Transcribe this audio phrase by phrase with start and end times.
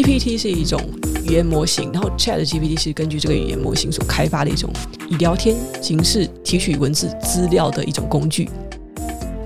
[0.00, 0.80] GPT 是一种
[1.26, 4.70] 语言模型，然后 Chat GPT 是根据这个语言模型所开发的一种
[5.10, 8.48] 以聊天形式提取文字资料的一种工具。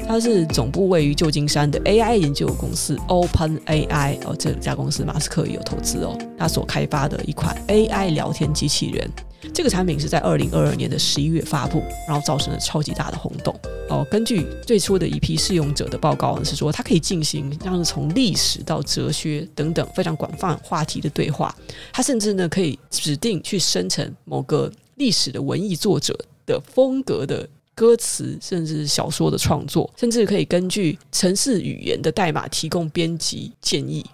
[0.06, 9.10] 它是总部位于旧金山的 AI 研究公司 OpenAI 哦，这家公司马斯克也有投资哦，他所开发的一款 AI 聊天机器人。
[9.52, 13.54] 这个产品是在二零二二年的十一月发布，然后造成了超级大的轰动
[13.88, 14.06] 哦。
[14.10, 21.54] 根据最初的一批试用者的报告呢，是说它可以进行像是从历史到哲学等等非常广泛话题的对话。
[21.92, 34.04] 它甚至呢可以指定去生成某个历史的文艺作者的风格的歌词，甚至是小说的创作，甚至可以根据城市语言的代码提供编辑建议。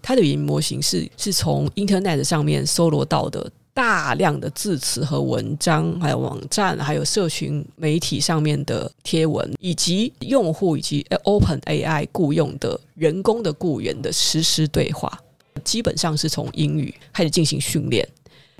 [0.00, 3.50] 它的语言模型是是从 Internet 上面搜罗到的。
[3.78, 15.16] 大量的字词和文章，还有网站，还有社群媒体上面的贴文，以及用户以及 OpenAI 雇佣的人工的雇员的实时对话，
[15.62, 18.04] 基本上是从英语开始进行训练。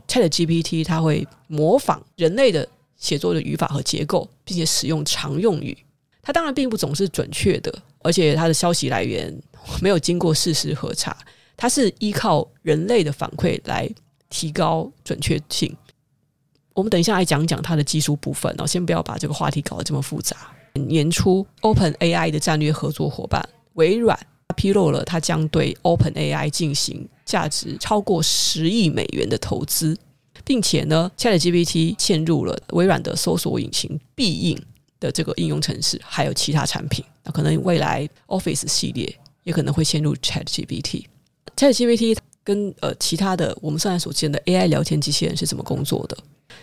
[0.06, 5.76] ChatGPT 它会模仿人类的写作的语法和结构，并且使用常用语。
[6.22, 9.36] 它当然并不总是准确的，而且它的消息来源
[9.82, 11.16] 没有经过事实核查，
[11.56, 13.90] 它是依靠人类的反馈来。
[14.30, 15.74] 提高准确性。
[16.74, 20.36] 我们等一下来讲讲它的技术部分，然后先不要把这个话题搞得这么复杂。
[20.74, 24.16] 年初，OpenAI 的战略合作伙伴微软
[24.54, 29.98] 披露了，它将对 OpenAI 进行价值超过十亿美元的投资，
[30.44, 34.56] 并且呢，ChatGPT 嵌入了微软的搜索引擎必应
[35.00, 37.04] 的这个应用程式，还有其他产品。
[37.24, 41.06] 那可能未来 Office 系列也可能会嵌入 ChatGPT。
[41.56, 42.16] ChatGPT。
[42.48, 46.16] 跟呃其他的我们现在所见的 AI 聊天机器人是怎么工作的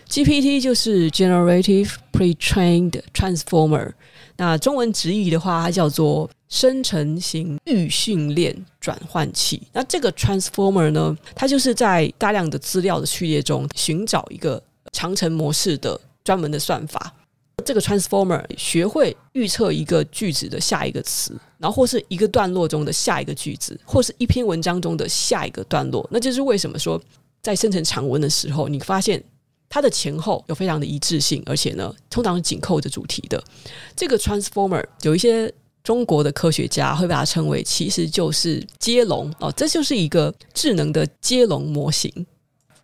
[0.09, 3.91] ？GPT 就是 Generative Pre-trained Transformer，
[4.35, 9.61] 那中文直译的话，它叫做生成型预训练转换器。
[9.73, 14.59] 那这个 Transformer 呢，它就是在大量的资料的序列中寻找一个
[14.91, 17.13] 长程模式的专门的算法。
[17.65, 26.07] 这个 transformer 学会预测一个句子的下一个词，然后或是一个段落中的下一个句子，或是一篇文章中的下一个段落。
[26.11, 27.01] 那就是为什么说
[27.41, 29.21] 在生成长文的时候，你发现
[29.67, 33.43] 它的前后有非常的一致性，而且呢，通常是紧扣着主题的。
[33.95, 35.51] 这个 transformer 有一些
[35.83, 42.11] 中国的科学家会把它称为，其实就是接龙哦，这就是一个智能的接龙模型。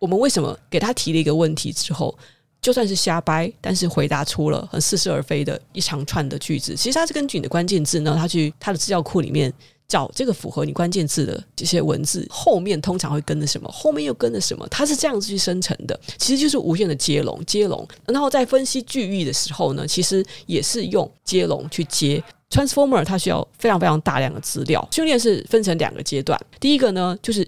[0.00, 2.16] 我们为什么给他提了一个问题之后，
[2.62, 6.76] 就算是瞎掰，但是回答出了很似是而非的一长串的句子。
[6.76, 9.52] 其实它是根据你的关键字呢，它去它的资料库里面
[9.88, 16.00] 找这个符合你关键字的这些文字，后面通常会跟着什么，后面又跟着什么，它是这样子去生成的。
[16.18, 17.86] 其实就是无限的接龙，接龙。
[18.06, 22.22] 然后在分析句意的时候呢，其实也是用接龙去接。
[22.48, 26.40] Transformer 它需要非常非常大量的资料，训练是分成两个阶段。
[26.60, 27.44] 第一个呢，就是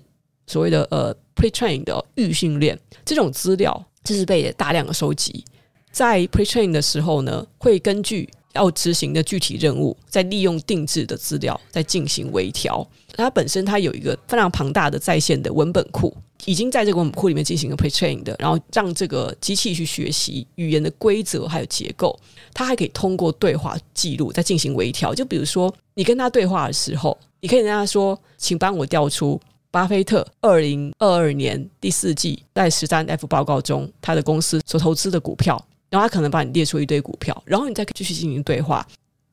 [0.48, 3.86] 所谓的呃 pre-train 的预训练这种资料。
[4.04, 5.42] 这是被大量的收集，
[5.91, 12.87] 在 pretrain 的时候呢，会根据要执行的具体任务，再利用定制的资料再进行微调。
[13.15, 22.19] 它本身它有一个非常庞大的在线的文本库，已经在这个文本库里面进行了 pretrain 的，然后让这个机器去学习语言的规则还有结构。
[22.53, 25.15] 它还可以通过对话记录再进行微调。
[25.15, 29.41] 就比如说，你跟他对话的时候，你可以跟他说：“请帮我调出。”
[29.74, 38.86] 巴菲特二零二二年第四季在十三 F 报告中，他的公司所投资的股票，然后他可能帮你列出一堆股票，然后你再继续进行对话，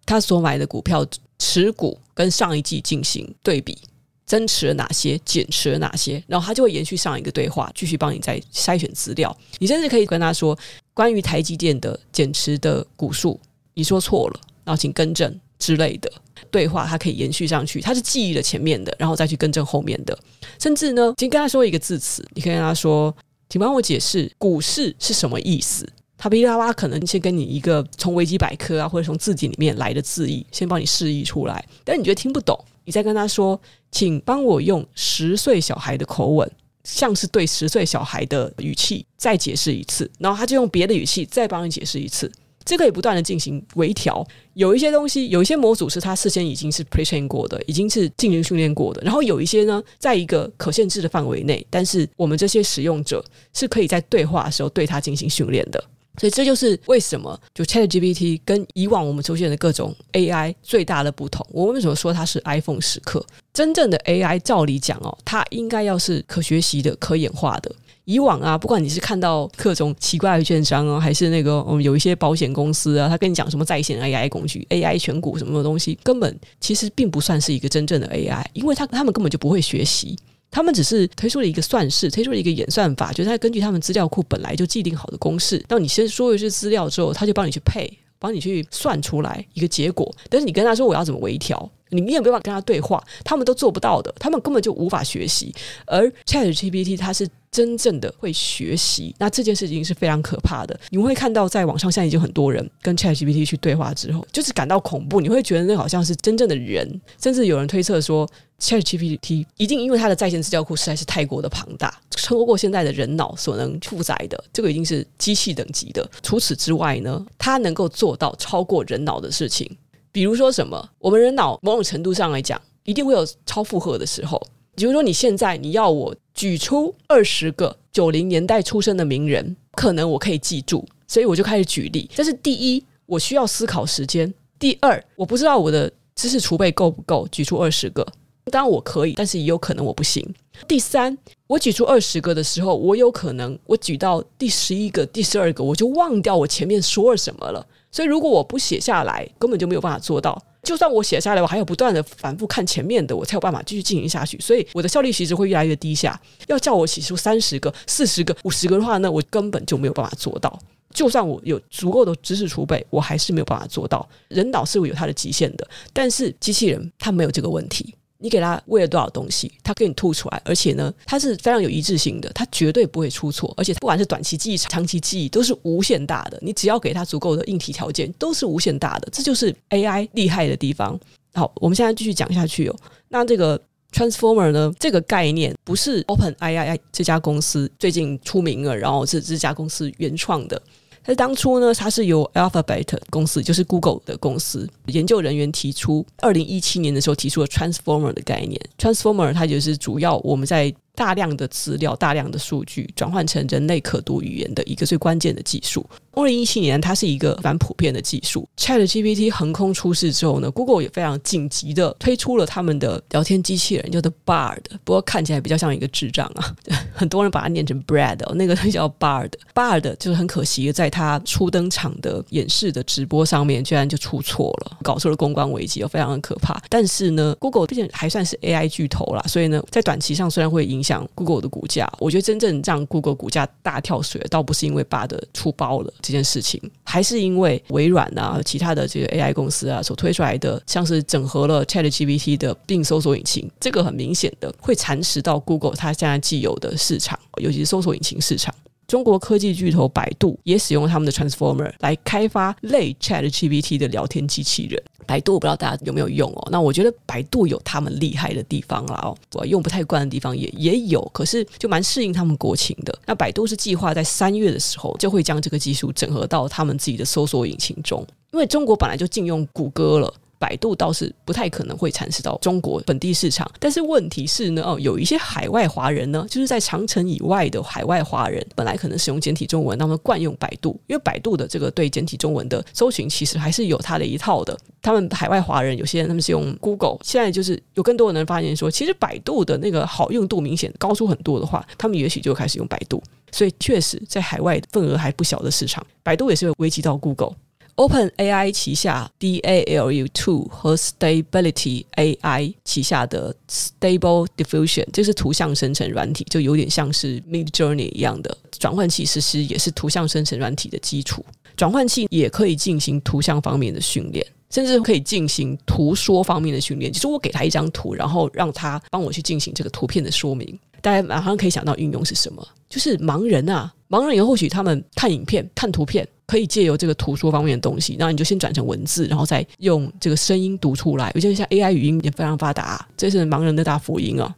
[0.03, 1.05] 他所买的股票
[1.37, 3.77] 持股跟上一季进行对比，
[4.25, 9.37] 增持了哪些，减持了哪些，然后他就会延续上一个对话，继续帮你再筛选资料。
[9.59, 10.57] 你甚至可以跟他说，
[10.95, 13.39] 关于台积电的减持的股数，
[13.75, 16.11] 你说错了，然后请更正之类的。
[16.49, 20.17] 对话它可以延续上去，它是记忆了前面的，然后再去更正后面的。
[20.59, 23.15] 甚至呢，先跟他说一个字词，你可以跟他说
[23.49, 25.87] ：“请帮我解释股市是什么意思。”
[26.17, 31.65] 他噼里啪啦可能先跟你一个从维基百科啊，或者从字典里面来的字义，先帮你释义出来。
[31.83, 33.59] 但你觉得听不懂，你再跟他说
[33.91, 36.51] ：“请帮我用十岁小孩的口吻，
[36.83, 42.31] 像是对十岁小孩的语气再解释一次。”然后他就用别的语气再帮你解释一次。
[42.63, 49.01] 这个也不断的进行微调，有一些东西，有一些模组是它事先已经是 pre-train 过的，已经是进行训练过的。
[49.01, 53.23] 然后有一些呢，在一个可限制的范围内，但是我们这些使用者
[53.53, 55.83] 是可以在对话的时候对它进行训练的。
[56.17, 61.43] 所以这就是为什么就 ChatGPT 跟以往我们出现的各种 AI 最大的不同。
[61.51, 63.25] 我为什么说它是 iPhone 时刻？
[63.53, 67.73] 真正的 AI 照理讲哦，它应该要是可学习的、可演化的。
[68.11, 80.17] 以往啊，不管你是看到各种奇怪的券商啊，还是那个嗯有一些保险公司啊，他跟你讲什么在线 AI 工具、AI 选股什么的东西，根本其实并不算是一个真正的 AI，因为他他们根本就不会学习。
[80.53, 90.13] 他们只是推出了一个算式，推出了一个演算法，就是他根据他们资料库本来就既定好的公式，当你先说一些资料之后，他就帮你去配，帮你去算出来一个结果。
[90.29, 95.53] 但是你跟他说我要怎么微调，你也没有办法跟他对话，他们都做不到的，他们根本就无法学习。
[95.85, 97.27] 而 ChatGPT 它是。
[97.51, 100.79] 真正的会学习，那这件事情是非常可怕的。
[100.89, 105.19] 你会看到，在网上现在已经很多人跟 ChatGPT 去对话之后，就是感到恐怖。
[105.19, 108.25] 你会觉得那好像是真正的人，甚至有人推测说
[108.61, 116.09] ，ChatGPT 一定因为它的在线资料库实在是太过的庞大，超过现在的人脑所能负载的，这个已经是机器等级的。
[116.23, 119.69] 除此之外呢，它能够做到超过人脑的事情，
[120.11, 120.89] 比如说什么？
[120.99, 124.41] 我们人脑某种程度上来讲，一定会有超负荷的时候。
[124.75, 132.09] 比如说，你现在你要我举出二十个九零年代出生的名人，可能我可以记住，所以我就开始举例。
[132.13, 138.05] 这是第一，我需要思考时间；第二，我不知道我的知识储备够不够举出二十个。
[138.45, 140.25] 当然我可以，但是也有可能我不行。
[140.67, 141.15] 第三，
[141.47, 147.65] 我举出二十个的时候，我有可能我举到第十一个、第十二个，我就忘掉我前面说了什么了。
[147.91, 150.41] 所以如果我不写下来，根本就没有办法做到。
[150.63, 154.39] 就算我写下来，我还要不断的反复看前面的，我才有办法继续进行下去。
[154.39, 156.19] 所以我的效率其实会越来越低下。
[156.47, 160.59] 要叫我写出三十个、四十个、五十个的话呢，我根本就没有办法做到。
[160.93, 164.07] 就算我有足够的知识储备，我还是没有办法做到。
[164.27, 167.95] 人脑是有它的极限的，但是机器人它没有这个问题。
[168.21, 176.37] 你给他喂了多少东西，他给你吐出来，而且呢，它是非常有一致性的，它绝对不会出错，而且不管是短期记忆、长期记忆，都是无限大的。
[176.41, 179.09] 你只要给他足够的硬体条件，都是无限大的。
[179.11, 180.97] 这就是 AI 厉害的地方。
[181.33, 182.75] 好，我们现在继续讲下去哦。
[183.09, 183.59] 那这个
[183.91, 190.61] Transformer 呢，这个概念不是 OpenAI 这家公司最近出名了，然后是这家公司原创的。
[191.03, 198.59] 但当初呢，它是由 Alphabet 公司，就是 Google 的公司研究人员提出，二零一七年的时候提出了 Transformer 的概念。
[198.77, 205.83] Transformer 它就是主要我们在大量的资料、大量的数据转换成人类可读语言的一个最关键的技术。
[206.11, 208.47] 二零一七年，它是一个蛮普遍的技术。
[208.55, 214.59] ChatGPT 横空出世之后呢，Google 也非常紧急的推出了他们的聊天机器人，叫做 Bard。
[214.83, 216.53] 不过看起来比较像一个智障啊，
[216.93, 219.31] 很多人把它念成 Brad，哦那个叫 Bard。
[219.55, 226.61] Bard 就是很可惜，在它初登场的演示的直播上面，居然就出错了，搞出了公关危机，非常的可怕。
[226.69, 235.93] 但是呢，Google 毕竟还算是 AI 巨头啦，所以呢，在短期上虽然会影响 Google 的股价，我觉得真正让 Google 股价大跳水，倒不是因为 bad 出包了。
[236.01, 248.53] 这件事情还是因为微软啊，其他的这个 AI 公司啊所推出来的，像是整合了 ChatGPT 的并搜索引擎，这个很明显的会蚕食到 Google 它现在既有的市场，尤其是搜索引擎市场。
[248.91, 254.83] 中国科技巨头百度也使用他们的 Transformer 来开发类 ChatGPT 的聊天机器人。
[255.07, 256.49] 百度我不知道大家有没有用哦？
[256.51, 262.93] 那我觉得百度有他们厉害的地方啦哦，我用不太惯的地方也也有，可是就蛮适应他们国情的。
[263.05, 270.13] 那百度是计划在三月的时候就会将这个技术整合到他们自己的搜索引擎中，因为中国本来就禁用谷歌了。
[270.41, 284.57] 百度倒是不太可能会蚕食到中国本地市场，但是问题是呢，哦，有一些海外华人呢，就是在长城以外的海外华人，本来可能使用简体中文，他们惯用百度，因为百度的这个对简体中文的搜寻其实还是有它的一套的。
[284.81, 292.99] 他们海外华人有些人他们是用 Google，现在就是有更多的人发现说，其实百度的那个好用度明显高出很多的话，他们也许就开始用百度。
[293.31, 297.33] 所以确实在海外份额还不小的市场，百度也是会危及到 Google。
[297.81, 311.25] OpenAI 旗下 DALL·2 和 Stability AI 旗下的 Stable Diffusion，就是图像生成软体，就有点像是 Midjourney 一样的转换器，其实也是图像生成软体的基础。
[311.57, 316.91] 转换器也可以进行图像方面的训练，甚至可以进行图说方面的训练。
[316.91, 320.59] 就是我给他一张图，然后让他帮我去进行这个图片的说明。
[320.81, 322.45] 大家马上可以想到应用是什么？
[322.69, 326.07] 就是盲人啊，盲人也或许他们看影片、看图片。
[326.27, 331.11] 可以借由这个图说方面的东西，然后你就先转成文字，然后再用这个声音读出来。
[331.13, 334.33] 我觉得像 AI 语音也非常发达，这是盲人的大福音啊！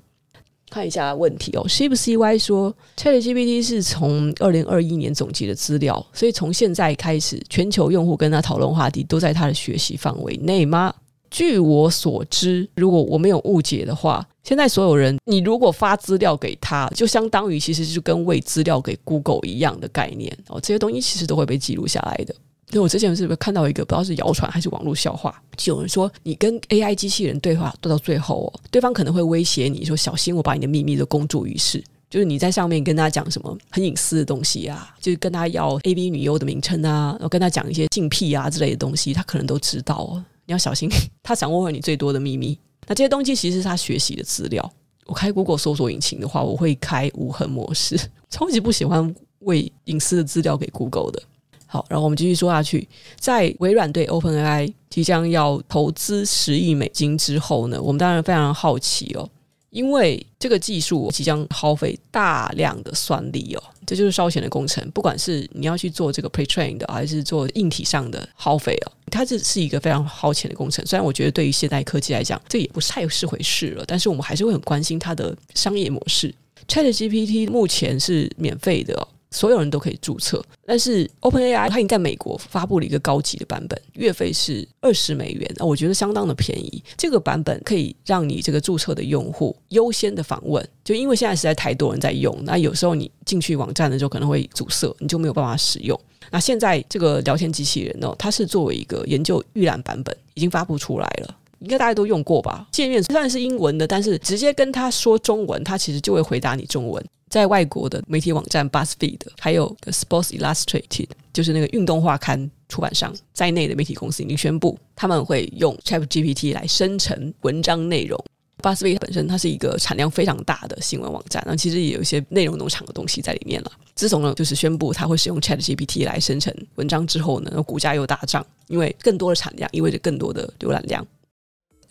[0.71, 10.91] 看一下问题哦，C 不 CY 说，ChatGPT 是从二零二一年总结的资料，所以从现在开始，全球用户跟他讨论话题都在他的学习范围内吗？
[11.33, 20.61] 据我所知，如果我没有误解的话，现在所有人，你如果发资料给他，就相当于其实是跟喂资料给 Google 一样的概念哦。
[20.61, 22.35] 这些东西其实都会被记录下来的。
[22.69, 40.23] 因为我之前是不是看到一个不知道是谣传还是网络笑话，就有人说你跟 AI 机器人对话，对到最后哦，对方可能会威胁你说：“小心我把你的秘密都公诸于世。”就是你在上面跟他讲什么很隐私的东西啊，就是跟他要 AV 女优的名称啊，然后跟他讲一些性癖啊之类的东西，他可能都知道哦。
[40.45, 40.89] 你要小心，
[41.23, 42.57] 他掌握了你最多的秘密。
[42.87, 44.73] 那这些东西其实是他学习的资料。
[45.05, 51.21] 我开 Google 搜索引擎的话，我会开无痕模式， 超级不喜欢喂隐私的资料给 Google 的。
[51.65, 52.87] 好，然后我们继续说下去，
[53.19, 59.27] 在微软对 OpenAI 即将要投资十亿美金之后呢，我们当然非常好奇哦。
[59.71, 64.89] 因为这个技术即将耗费大量的算力哦，这就是烧钱的工程。
[64.91, 70.85] 不管是你要去做这个 pre-train 的，还是做硬体上的耗费哦，它这是一个非常耗钱的工程。
[70.85, 76.33] 虽然我觉得对于现代科技来讲，这也不太是回事了，但是我们还是会很关心它的商业模式。
[76.67, 79.07] ChatGPT 目前是免费的。
[79.33, 86.81] 所有人都可以注册，但是 OpenAI 它已经在美国发布了一个高级的版本，月费是二十美元，我觉得相当的便宜。
[86.95, 95.99] 这个版本可以让你这个注册的用户优先的访问，就因为现在实在太多人在用，那有时候你进去网站的时候可能会阻塞，你就没有办法使用。
[96.29, 101.35] 那现在这个聊天机器人呢，它是作为一个研究预览版本，已经发布出来了。
[101.63, 102.67] 应该大家都用过吧？
[102.71, 107.03] 界面虽然是英文的，但是直接跟他说中文，他其实就会回答你中文。
[107.29, 118.23] 在外国的媒体网站 BuzzFeed，还有 Sports Illustrated，就是那个运动画刊出版商在内的媒体公司已经宣布，他们会用 ChatGPT 来生成文章内容。
[118.61, 123.71] BuzzFeed 本身它是一个产量非常大的新闻网站，那其实也有一些内容农场的东西在里面了。
[123.95, 131.05] 自从呢，就是宣布它会使用 ChatGPT 来生成文章之后呢，股价又大涨，因为更多的产量意味着更多的浏览量。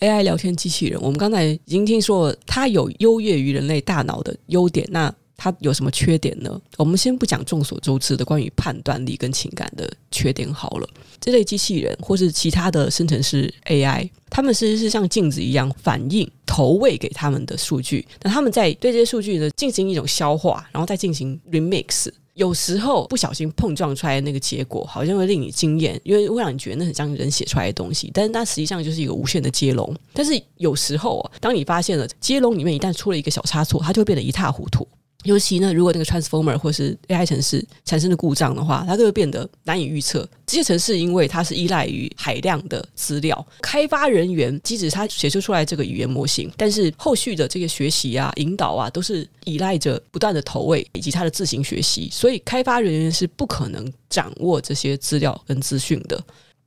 [0.03, 4.85] AI 聊天机器人，我们刚才已经听说了，它有优越于人类大脑的优点。
[4.91, 6.61] 那它有什么缺点呢？
[6.77, 10.89] 我们先不讲众所周知的关于判断力跟情感的缺点好了。
[11.21, 18.05] 这类机器人或是其他的生成式 AI，它们其实是像镜子一样反映投喂给他们的数据。
[18.23, 22.09] 那他们在对这些数据呢进行一种消化，然后再进行 remix。
[22.35, 29.95] 有时候不小心碰撞出来的那个结果，好像会令你惊艳，因为会让你觉得那很像人写出来的东西，但是它实际上就是一个无限的接龙。
[30.13, 34.87] 但是有时候啊，当你发现了接龙里面一旦出了一个小差错，它就会变得一塌糊涂。
[35.25, 40.29] 尤其呢，如果那个 transformer 或是 AI 城市产生的故障的话，它就会变得难以预测。
[40.47, 56.23] 这些城市因为它是依赖于海量的资料，开发人员即使他写出出来这个语言模型，但是后续的这个学习啊、引导啊，都是依赖着不断的投喂以及它的自行学习，所以开发人员是不可能掌握这些资料跟资讯的。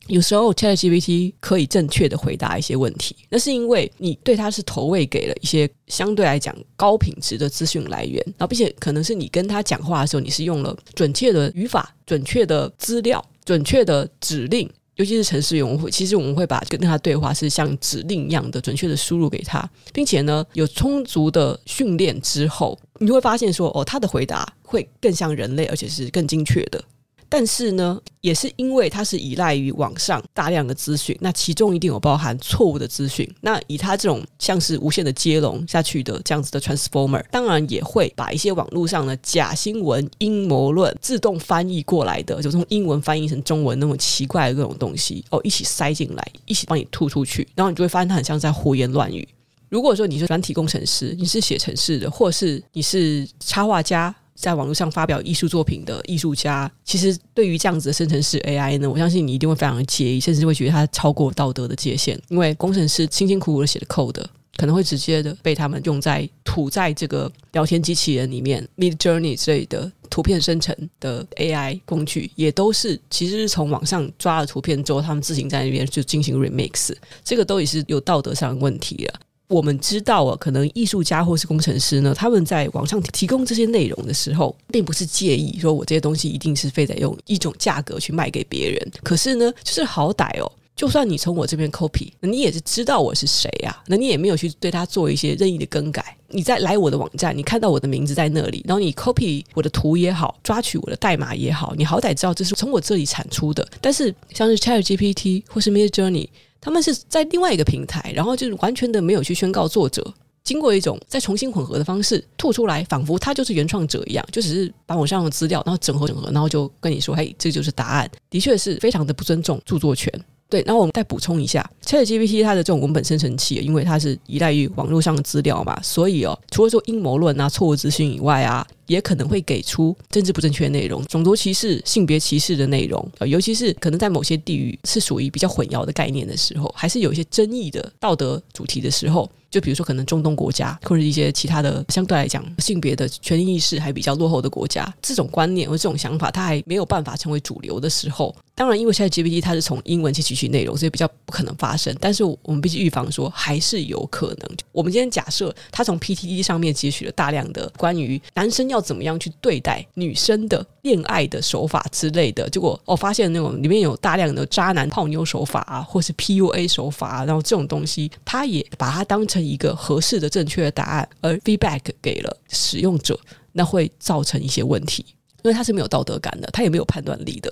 [0.08, 26.84] 有时候 ChatGPT 可以正确的回答一些问题，那是因为你对它是投喂给了一些相对来讲高品质的资讯来源，然后并且可能是你跟他讲话的时候，你是用了准确的语法、准确的资料、准确的指令，尤其是城市用户，其实我们会把跟他对话是像指令一样的准确的输入给他，并且呢有充足的训练之后，你会发现说哦，他的回答会更像人类，而且是更精确的。
[27.30, 33.30] 但是呢，也是因为它是依赖于网上大量的资讯，那其中一定有包含错误的资讯。
[33.42, 49.28] 那以它这种像是无限的接龙下去的这样子的 transformer，当然也会把一些网络上的假新闻、阴谋论自动翻译过来的，就从英文翻译成中文那种奇怪的各种东西哦，一起塞进来，一起帮你吐出去，然后你就会发现它很像在胡言乱语。
[49.68, 62.20] 如果说你是软体工程师，你是写程式的，或是你是插画家，在网络上发表艺术作品的艺术家，其实对于这样子的生成式 AI 呢，我相信你一定会非常的介意，甚至会觉得它超过道德的界限。
[62.28, 64.24] 因为工程师辛辛苦苦的写的 code，
[64.58, 79.20] 可能会直接的被他们用在吐在这个聊天机器人里面，Midjourney 之类的图片生成的 AI 工具，也都是其实是从网上抓了图片之后，他们自行在那边就进行 remix，这个都也是有道德上的问题了。
[79.48, 88.92] 我们知道啊，可能艺术家或是工程师呢，他们在网上提供这些内容的时候，并不是介意说我这些东西一定是非得用一种价格去卖给别人。
[89.04, 93.84] 可是呢，就是好歹哦，就算你从我这边 copy，那你也是知道我是谁啊？
[93.86, 96.18] 那你也没有去对他做一些任意的更改。
[96.30, 103.66] 你再来我的网站，你看到我的名字在那里，然后你 copy 我的图也好，抓取我的代码也好，你好歹知道这是从我这里产出的。
[103.80, 106.28] 但是像是 ChatGPT 或是 Midjourney。
[106.66, 110.04] 他们是在另外一个平台，然后就是完全的没有去宣告作者，
[110.44, 120.12] 经过一种再重新混合的方式吐出来，仿佛他就是原创者一样，就只是把网上的资料然后整合整合，然后就跟你说：“嘿，这就是答案。”的确是非常的不尊重著作权。
[120.48, 139.30] 对，然后我们再补充一下，ChatGPT 它的这种文本生成器，因为它是依赖于网络上的资料嘛，所以哦，除了说阴谋论啊、错误资讯以外啊，也可能会给出政治不正确的内容、种族歧视、性别歧视的内容，尤其是可能在某些地域是属于比较混淆的概念的时候，还是有一些争议的道德主题的时候。
[139.56, 151.96] 就比如说，可能中东国家或者一些其他的相对来讲性别的权利意识还比较落后的国家，这种观念或这种想法，它还没有办法成为主流的时候，当然，因为现在 GPT 它是从英文去提取内容，所以比较不可能发生。
[152.02, 154.58] 但是我们必须预防说，还是有可能。
[154.74, 173.20] 我们今天假设他从 PTT 上面截取了大量的关于男生要怎么样去对待女生的恋爱的手法之类的，结果哦发现那种里面有大量的渣男泡妞手法啊，或是 PUA 手法啊，然后这种东西，他也把它当成一个合适的正确的答案，而 feedback 给了使用者，
[173.52, 175.06] 那会造成一些问题，
[175.44, 177.52] 因为他是没有道德感的，他也没有判断力的。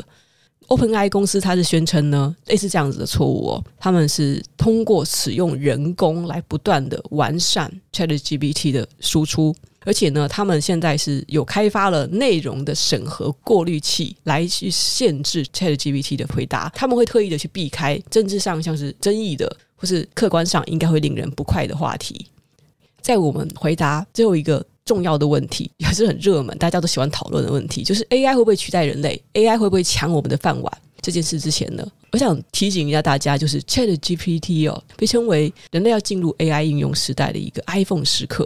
[0.69, 9.53] OpenAI 公司它是宣称呢，类似这样子的错误哦，他们是通过使用人工来不断的完善 ChatGPT 的输出，
[9.85, 22.25] 而且呢，他们现在是有开发了内容的审核过滤器来去限制 ChatGPT 的回答，他们会特意的去避开政治上像是争议的，或是客观上应该会令人不快的话题。
[23.01, 24.65] 在我们回答最后一个。
[24.85, 30.77] 重要的问题 也是很热门，大家都喜欢讨论的问题，就是 AI 会不会取代人类？AI 会不会抢我们的饭碗？
[31.01, 38.45] 这件事之前呢，我想提醒一下大家，就是 ChatGPT 哦，被称为人类要进入 AI 应用时代的一个 iPhone 时刻。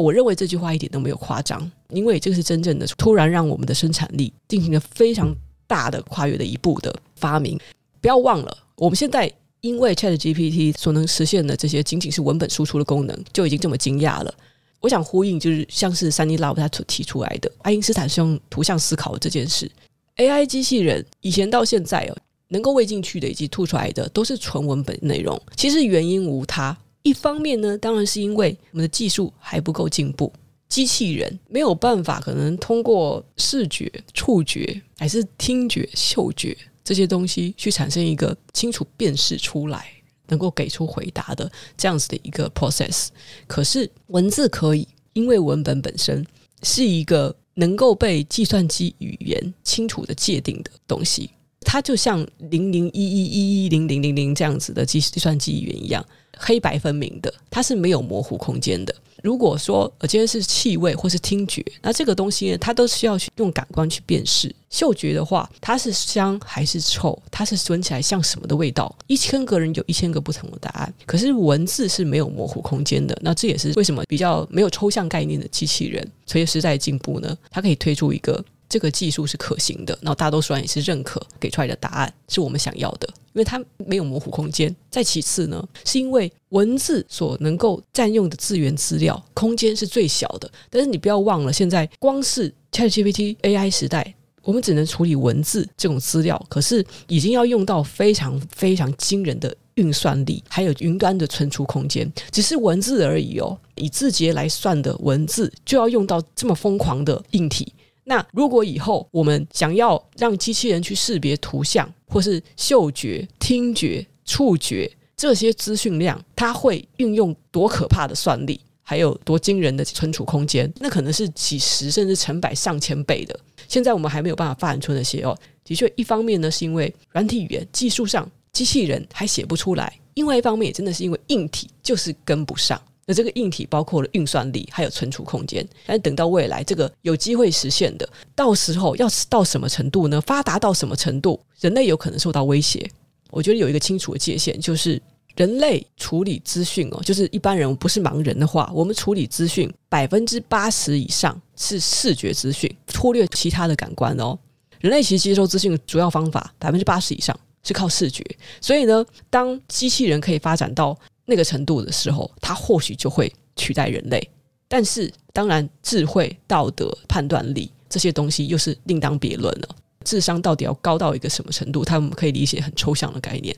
[0.00, 5.34] 我认为这句话一点都没有夸张，因为这个是真正的突然让我们的生产力进行了非常
[5.66, 7.58] 大的跨越的一步的发明。
[8.00, 14.32] 不要忘了，我们现在因为 ChatGPT 所能实现的这些仅仅是文本输出的功能，就已经这么惊讶了。
[14.80, 19.68] 我想呼应，就是像是 Sunny Love 他所提出来的，爱因斯坦是用图像思考的这件事。
[20.16, 22.16] AI 机器人以前到现在哦，
[22.48, 25.40] 能够喂进去的以及吐出来的都是纯文本内容。
[25.56, 26.76] 其实原因无他，
[27.08, 30.32] 一方面呢，当然是因为我们的技术还不够进步，
[30.68, 39.92] 机器人没有办法可能通过视觉、触觉还是听觉、嗅觉这些东西去产生一个清楚辨识出来。
[40.30, 43.06] 能够给出回答的这样子的一个 process，
[43.46, 46.22] 可是文字可以，因为文本本身
[46.62, 51.30] 是一个能够被计算机语言清楚的界定的东西，
[51.62, 56.04] 它就像零零一一一一零零零零这样子的计计算机语言一样，
[56.38, 58.94] 黑白分明的，它是没有模糊空间的。
[59.22, 64.54] 如果说呃，今天是气味或是听觉，那这个东西呢，它都需要去用感官去辨识。
[64.70, 67.20] 嗅觉的话，它是香还是臭？
[67.28, 68.94] 它是闻起来像什么的味道？
[69.08, 70.94] 一千个人有一千个不同的答案。
[71.04, 73.18] 可是文字是没有模糊空间的。
[73.20, 78.44] 那这也是为什么比较没有抽象概念的机器人，随着时代进步呢，它可以推出一个。
[78.68, 84.74] 这个技术是可行的，然后大多数人也是认可给出来的答案是我们想要的，因为它没有模糊空间。
[84.90, 90.50] 再其次呢，是因为文字所能够占用的资源资料空间是最小的。
[90.68, 102.10] 但是你不要忘了，现在光是 ChatGPT AI 时代，我们只能处理文字这种资料，可是已经要用到非常非常惊人的运算力，还有云端的存储空间。
[102.30, 107.72] 只是文字而已哦，以字节来算的文字就要用到这么疯狂的硬体。
[108.08, 120.72] 那如果以后我们想要让机器人去识别图像，或是嗅觉、听觉、触觉这些资讯量，它会运用多可怕的算力，还有多惊人的存储空间？
[120.80, 123.38] 那可能是几十甚至成百上千倍的。
[123.68, 125.38] 现在我们还没有办法发展出那些哦。
[125.62, 132.80] 的确，一方面呢是因为软体语言技术上机器人还写不出来；另外一方面也真的是因为硬体就是跟不上。
[133.08, 135.66] 那这个硬体包括了运算力，还有存储空间。
[135.86, 140.20] 但等到未来这个有机会实现的，到时候要到什么程度呢？
[140.20, 142.86] 发达到什么程度，人类有可能受到威胁？
[143.30, 145.00] 我觉得有一个清楚的界限，就是
[145.36, 154.38] 人类处理资讯哦，就是一般人不是盲人的话，我们处理资讯百分之八十以上是视觉资讯，忽略其他的感官哦。
[154.80, 158.22] 人类其实接收资讯的主要方法百分之八十以上是靠视觉，
[158.60, 160.94] 所以呢，当机器人可以发展到
[161.30, 164.26] 那个程度的时候，它或许就会取代人类。
[164.66, 169.68] 但是，当然，智慧、道德、判断力这些东西又是另当别论了。
[170.04, 171.84] 智商到底要高到一个什么程度？
[171.84, 173.54] 他们可以理解很抽象的概念。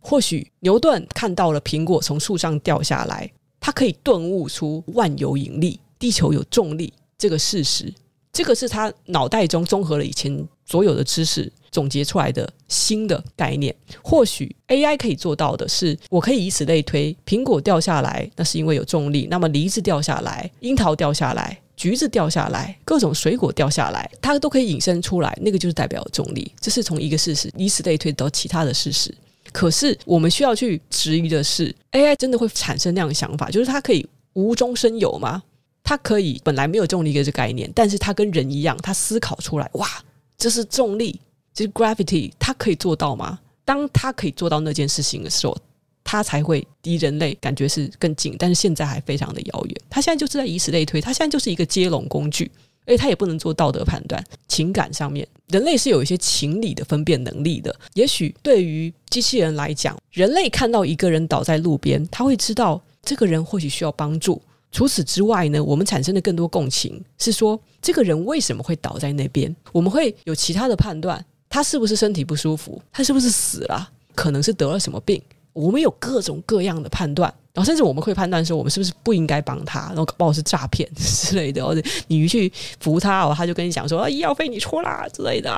[0.00, 7.92] 或许牛顿看到了苹果从树上掉下来，他可以顿悟出万有引力、地球有重力这个事实。
[8.30, 11.50] 这个是他脑袋中综合了以前所有的知识。
[11.70, 26.50] 总结出来的新的概念，或许 AI 可以做到的是，我可以以此类推：苹果掉下来，那是因为有重力；那么梨子掉下来，樱桃掉下来，橘子掉下来，各种水果掉下来，它都可以引申出来，那个就是代表重力。
[26.60, 29.14] 这是从一个事实以此类推到其他的事实。
[29.52, 35.42] 可是我们需要去质疑的是，AI 真的会产生那样的想法，就是它可以无中生有吗？
[35.82, 39.88] 它可以本来没有重力这个概念，但是它跟人一样，它思考出来，哇，
[40.36, 41.18] 这是重力。
[41.58, 43.36] 其实 gravity 它可以做到吗？
[43.64, 45.56] 当它可以做到那件事情的时候，
[46.04, 48.36] 它才会离人类感觉是更近。
[48.38, 49.76] 但是现在还非常的遥远。
[49.90, 52.48] 它现在就是在以此类推，它现在就是一个接龙工具。
[52.86, 54.24] 而且它也不能做道德判断。
[54.46, 57.74] 情感上面，人类是有一些情理的分辨能力的。
[57.94, 64.40] 也许对于机器人来讲，人类看到一个人倒在路边，他会知道这个人或许需要帮助。
[64.70, 69.52] 除此之外呢，我们产生的更多共情是说，这个人为什么会倒在那边？
[69.72, 72.80] 我们会有其他的判断，他是不是身体不舒服？
[72.92, 73.90] 他是不是死了？
[74.14, 75.22] 可能是得了什么病？
[75.52, 79.86] 我们有各种各样的判断，然后甚至我们会判断说，我们是不是不应该帮他？
[79.88, 85.50] 然后搞不好是诈骗 之类的，或者你去扶他哦，他就跟你讲说啊，医药费你出啦之类的。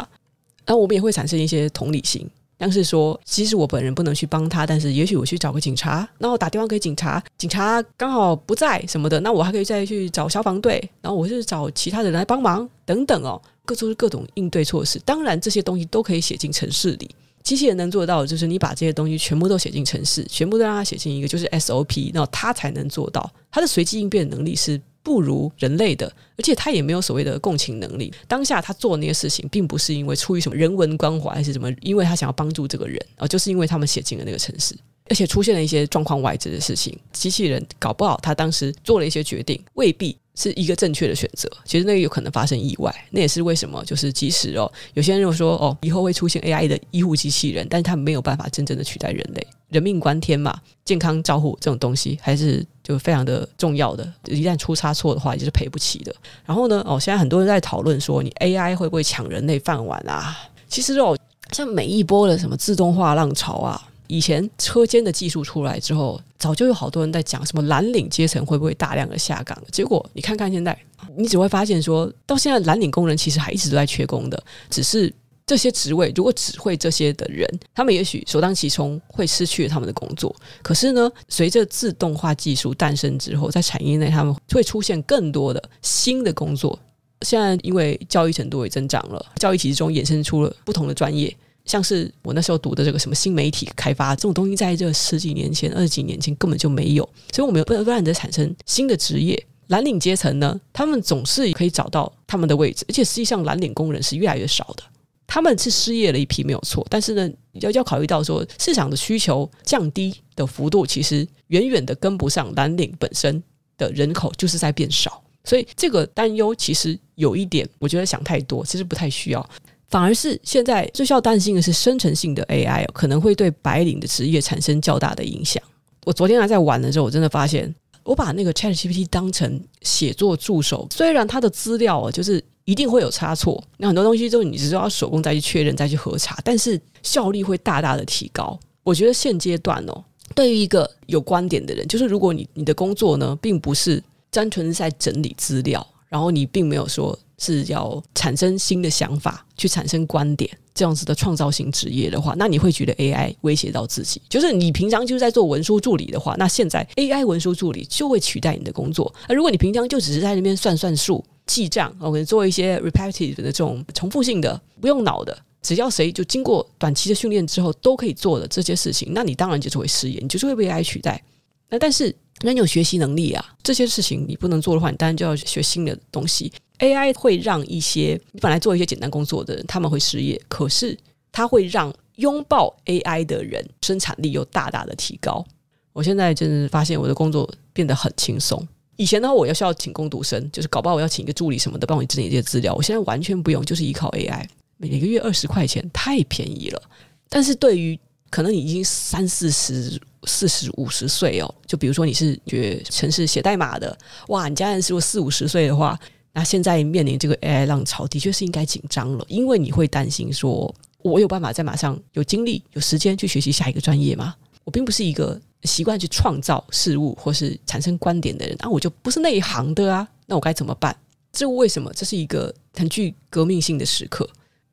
[0.64, 2.26] 然后我们也会产生一些同理心。
[2.58, 14.98] 像是说，即使我本人不能去帮他，但是也许我去找个警察，然后打电话给警察，警察刚好不在什么的，那我还可以再去找消防队，然后我是找其他的人来帮忙等等哦，各种各种应对措施。
[15.04, 17.08] 当然，这些东西都可以写进城市里，
[17.44, 23.30] 机器人能做到的就是你把这些东西全部都写进城市，全部都让它写进一个就是 SOP，那它才能做到。
[23.50, 28.12] 它的随机应变能力是不如人类的，而且它也没有所谓的共情能力。
[28.26, 34.76] 当下他做那些事情，并不是因为出于什么人文关怀，还是什么，因为他想要帮助这个人，啊就是因为他们写进了那个城市，
[35.08, 41.50] 而且出现了一些状况外置的事情，机器人搞不好他当时做了一些决定，未必是一个正确的选择。
[41.64, 49.46] 其实那个有可能发生意外，那也是为什么，就是即使哦，有些人又说哦，以后会出现 AI 的医护机器人，但是他没有办法真正的取代人类。
[49.68, 54.12] 人命关天嘛，健康照护这种东西还是就非常的重要的。
[54.26, 56.12] 一旦出差错的话，也就是赔不起的。
[56.44, 60.36] 然后呢，哦，现在很多人在讨论说，你 AI 会不会抢人类饭碗啊？
[60.68, 61.16] 其实哦，
[61.52, 69.56] 像每一波的什么自动化浪潮啊，以前车间的技术出来之后，早就有好多人在讲什么蓝领阶层会不会大量的下岗。
[69.70, 70.76] 结果你看看现在，
[71.16, 75.12] 你只会发现说到现在蓝领工人其实还一直都在缺工的，只是。
[75.46, 77.44] 这些职位如果只会这些的人，
[77.74, 80.32] 他们也许首当其冲会失去他们的工作。
[80.62, 86.78] 可是呢，随着自动化技术诞生之后，在产业内他们会出现更多的新的工作。
[87.22, 99.46] 现在因为教育程度也增长了，教育体系中衍生出了不同的专业，像是我那时候读的这个什么新媒体开发这种东西，在这十几年前、二十几年前根本就没有，所以我们不断的产生新的职业。
[99.68, 104.82] 蓝领阶层呢，他们总是可以找到他们的位置，而且实际上蓝领工人是越来越少的。
[105.28, 113.40] 他们是失业了一批没有错，但是呢，要要考虑到说市场的需求降低的幅度，其实远远的跟不上蓝领本身
[113.78, 119.50] 的人口就是在变少，所以这个担忧其实有一点，我觉得想太多，其实不太需要，
[119.90, 125.62] 反而是现在最需要担心的是生成性的 AI 可能会对白领的职业产生较大的影响。
[126.04, 127.74] 我昨天还在玩的时候，我真的发现，
[128.04, 132.42] 我把那个 ChatGPT 当成写作助手，虽然它的资料啊，就是。
[132.66, 138.56] 一定会有差错，那很多东西都你只是要手工再去确认、再去核查，但是效率会大大的提高。
[138.84, 140.04] 我觉得现阶段哦，
[140.36, 144.00] 对于一个有观点的人，就是如果你你的工作呢，并不是
[144.30, 154.20] 单纯是在整理资料，然后你并没有说是要产生新的想法、去产生观点这样子的创造性职业的话，那你会觉得 AI 威胁到自己。
[154.28, 159.12] 就是你平常就是在做文书助理的话，那现在 AI 文书助理就会取代你的工作。
[159.26, 171.22] 而如果你平常就只是在那边算算数，记账，我们做一些 repetitive 的这种重复性的、不用脑的，只要谁就经过短期的训练之后都可以做的这些事情，那你当然就是会失业，你就是会被 AI 取代。
[171.68, 172.14] 那但是
[172.48, 176.52] 人有学习能力啊，这些事情你不能做的话，你当然就要学新的东西。
[176.78, 180.96] AI 会让一些你本来做一些简单工作的人他们会失业，可是
[181.30, 185.44] 它会让拥抱 AI 的人生产力又大大的提高。
[185.92, 188.66] 我现在真是发现我的工作变得很轻松。
[188.96, 192.74] 以前呢，我要需要请工读生，就是搞不好我要请一个助理什么的帮我整理这些资料。
[192.74, 194.44] 我现在完全不用，就是依靠 AI，
[194.78, 196.82] 每个月二十块钱，太便宜了。
[197.28, 197.98] 但是对于
[198.30, 203.96] 可能你已经三四十、四十五十岁哦，就比如说你是学城市写代码的，
[204.28, 205.98] 哇，你家人是如果四五十岁的话，
[206.32, 214.34] 那现在面临这个 AI 浪潮，的确是应该紧张了，因为你会担心说，我有办法在马上有精力、有时间去学习下一个专业吗？
[214.64, 215.40] 我并不是一个。
[215.64, 220.96] 习惯去创造事物或是产生观点的人，那、我就不是那一行的啊，那我该怎么办？
[221.30, 221.92] 这为什么？
[221.92, 224.26] 这是一个很具革命性的时刻。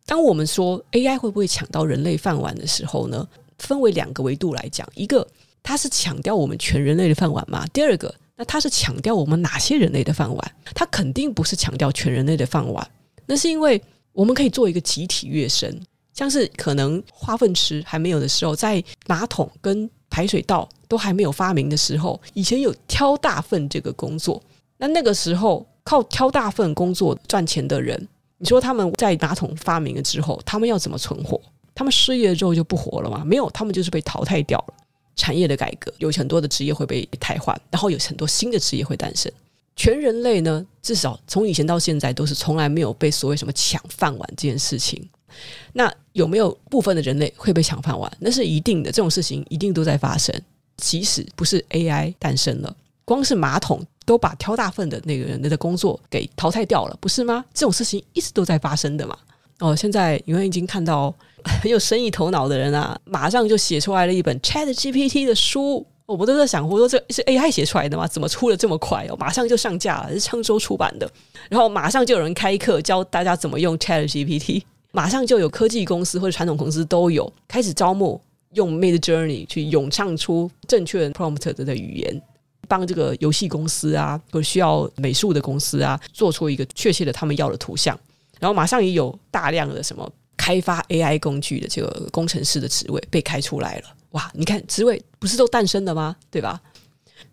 [0.05, 3.27] 当我们说 AI 会不会抢到人类饭碗的时候呢？
[3.59, 5.27] 分为两个维度来讲，一个
[5.63, 7.65] 它是抢掉我们全人类的饭碗吗？
[7.73, 10.51] 第二个，那它是抢掉我们哪些人类的饭碗？
[10.73, 12.89] 它肯定不是抢掉全人类的饭碗，
[13.25, 13.81] 那是因为
[14.13, 15.79] 我们可以做一个集体跃升，
[16.13, 24.41] 像是可能化粪池还没有的时候，在马桶跟排水道都还没有发明的时候，以前有挑大粪这个工作。
[24.77, 31.41] 那那个时候靠挑大粪工作赚钱的人，你说他们在马桶发明了之后，他们要怎么存活？
[31.77, 33.23] 他们失业之后就不活了吗？
[33.23, 34.73] 没有，他们就是被淘汰掉了。
[35.15, 39.31] 产业的改革有很多的职业会被替换，然后有很多新的职业会诞生。
[39.75, 45.07] 全人类呢，至少从以前到现在都是从来没有被所谓什么抢饭碗这件事情。
[45.73, 48.11] 那有没有部分的人类会被抢饭碗？
[48.19, 50.33] 那是一定的，这种事情一定都在发生。
[50.77, 57.45] 即使不是 AI 诞生了，光是马桶都把挑大粪的那个人类的工作给淘汰掉了，不是吗？
[57.53, 59.17] 这种事情一直都在发生的嘛。
[59.59, 61.13] 哦，现在你们已经看到
[61.61, 65.85] 很有生意头脑的人啊，马上就写出来了一本 ChatGPT 的书。
[66.05, 68.07] 我们都在想，我说这是 AI 写出来的吗？
[68.07, 69.15] 怎么出的这么快哦？
[69.17, 71.09] 马上就上架了，是昌州出版的。
[71.49, 78.21] 然后马上就有人开课教大家怎么用 ChatGPT，马上就有科技公司或者传统公司都有开始招募
[78.53, 82.21] 用 Midjourney 去咏唱出正确 prompt 的语言，
[82.69, 87.99] 帮这个游戏公司啊或者需要美术的公司啊做出一个确切的他们要的图像。
[88.39, 93.83] 然后马上也有大量的什么开发 AI 工具的这个工程师的职位被开出来了。
[94.11, 96.15] 哇，你看职位不是都诞生的吗？
[96.31, 96.61] 对吧？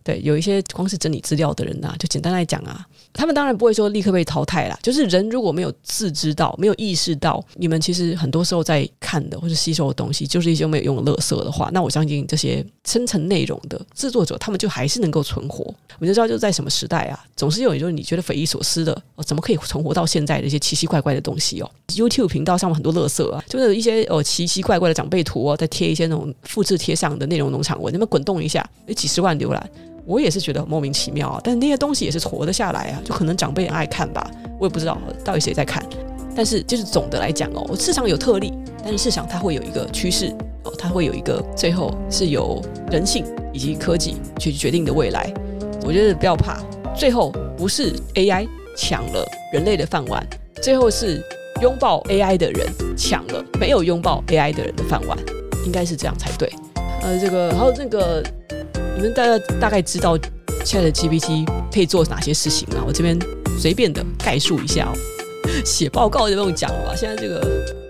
[0.04, 4.78] 对，有一些光是整理资料的人呐、就简单来讲啊，他们当然不会说立刻被淘汰啦。
[4.82, 15.74] 就是人如果没有自知到，没有意识到，你们其实很多时候在看的或者吸收的东西，就是一些没有用的垃圾的话，那我相信这些生成内容的制作者，他们就还是能够存活。
[15.98, 29.70] 我就知道，就在什么时代啊，总是有，就是你觉得匪夷所思的，哦，怎么可以存活到现在的一些奇奇怪怪的东西哦？YouTube 频道上面很多垃圾啊，就是一些哦奇奇怪怪的长辈图哦，再贴一些那种复制贴上的内容农场文，那么滚动一下，有几十万浏览。
[30.06, 35.84] 我也是觉得莫名其妙啊，但那些东西也是活得下来啊，就可能长辈很爱看吧，我也不知道到底谁在看。
[36.36, 45.32] 但是就是总的来讲哦，市场有特例，但是市场它会有一个趋势哦，它会有一个最后是由人性以及科技去决定的未来。
[45.84, 46.60] 我觉得不要怕，
[46.94, 50.26] 最后不是 AI 抢了人类的饭碗，
[50.60, 51.22] 最后是
[51.62, 55.16] 拥抱 AI 的人抢了没有拥抱 AI 的人的饭碗，
[55.64, 56.52] 应该是这样才对。
[57.02, 58.22] 呃，这个还有那个。
[58.96, 60.16] 你们大家大概知道
[60.64, 62.84] ChatGPT 可以做哪些事情吗？
[62.86, 63.18] 我这边
[63.58, 64.92] 随便的概述一下哦。
[65.64, 66.94] 写报告就不用讲了吧？
[66.96, 67.83] 现在这个。